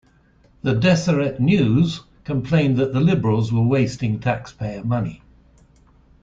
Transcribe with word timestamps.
The 0.63 0.73
"Deseret 0.73 1.39
News" 1.39 1.99
complained 2.23 2.77
that 2.77 2.91
the 2.91 2.99
Liberals 2.99 3.53
were 3.53 3.61
wasting 3.61 4.19
taxpayer 4.19 4.83
money. 4.83 5.21